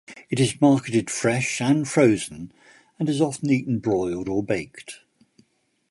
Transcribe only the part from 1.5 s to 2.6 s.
and frozen